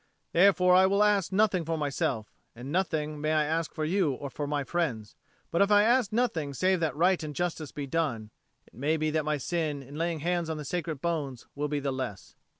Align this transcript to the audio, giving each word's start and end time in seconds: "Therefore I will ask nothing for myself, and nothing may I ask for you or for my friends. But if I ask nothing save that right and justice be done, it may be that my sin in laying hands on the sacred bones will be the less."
"Therefore 0.31 0.73
I 0.73 0.87
will 0.87 1.03
ask 1.03 1.31
nothing 1.31 1.63
for 1.63 1.77
myself, 1.77 2.33
and 2.55 2.71
nothing 2.71 3.21
may 3.21 3.33
I 3.33 3.43
ask 3.43 3.71
for 3.71 3.85
you 3.85 4.13
or 4.13 4.31
for 4.31 4.47
my 4.47 4.63
friends. 4.63 5.15
But 5.51 5.61
if 5.61 5.69
I 5.69 5.83
ask 5.83 6.11
nothing 6.11 6.55
save 6.55 6.79
that 6.79 6.95
right 6.95 7.21
and 7.21 7.35
justice 7.35 7.71
be 7.71 7.85
done, 7.85 8.31
it 8.65 8.73
may 8.73 8.97
be 8.97 9.11
that 9.11 9.25
my 9.25 9.37
sin 9.37 9.83
in 9.83 9.93
laying 9.99 10.21
hands 10.21 10.49
on 10.49 10.57
the 10.57 10.65
sacred 10.65 11.01
bones 11.01 11.45
will 11.53 11.67
be 11.67 11.79
the 11.79 11.91
less." 11.93 12.35